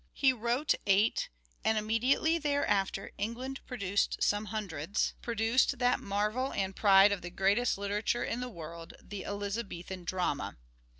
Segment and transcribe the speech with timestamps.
[0.13, 1.29] He wrote eight;
[1.63, 7.77] and immediately thereafter England produced some hundreds— produced that marvel and pride of the greatest
[7.77, 10.57] literature in the world, the Elizabethan Drama.